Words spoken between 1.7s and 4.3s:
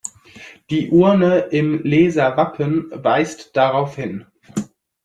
Leeser Wappen weist darauf hin.